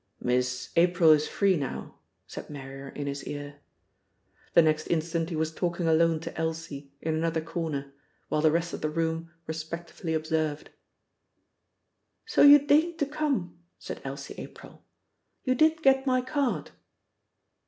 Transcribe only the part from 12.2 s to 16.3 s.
"So you deigned to come!" said Elsie April. "You did get my